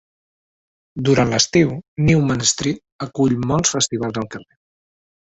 [1.09, 1.75] Durant l'estiu,
[2.09, 4.63] Newman Street acull molts festivals al carrer.